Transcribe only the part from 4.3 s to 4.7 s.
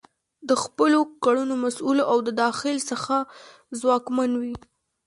وي.